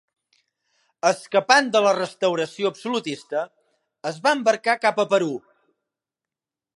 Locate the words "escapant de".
1.09-1.81